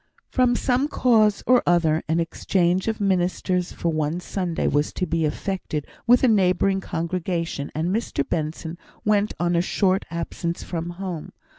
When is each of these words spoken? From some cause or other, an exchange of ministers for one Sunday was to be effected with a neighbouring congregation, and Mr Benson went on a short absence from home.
From 0.31 0.55
some 0.55 0.87
cause 0.87 1.43
or 1.45 1.61
other, 1.67 2.01
an 2.09 2.19
exchange 2.19 2.87
of 2.87 2.99
ministers 2.99 3.71
for 3.71 3.89
one 3.91 4.19
Sunday 4.19 4.65
was 4.65 4.91
to 4.93 5.05
be 5.05 5.25
effected 5.25 5.85
with 6.07 6.23
a 6.23 6.27
neighbouring 6.27 6.81
congregation, 6.81 7.71
and 7.75 7.89
Mr 7.95 8.27
Benson 8.27 8.79
went 9.05 9.35
on 9.39 9.55
a 9.55 9.61
short 9.61 10.05
absence 10.09 10.63
from 10.63 10.89
home. 10.97 11.33